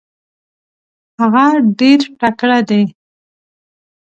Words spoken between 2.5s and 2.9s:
دی.